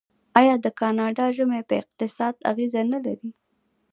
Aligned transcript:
آیا 0.39 0.55
د 0.65 0.67
کاناډا 0.79 1.25
ژمی 1.37 1.61
په 1.69 1.73
اقتصاد 1.81 2.35
اغیز 2.51 2.73
نلري؟ 2.91 3.29